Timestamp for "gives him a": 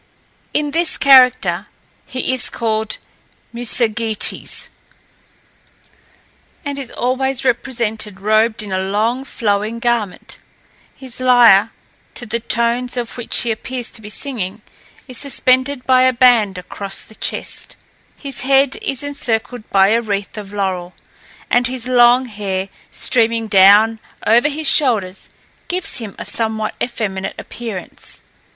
25.67-26.25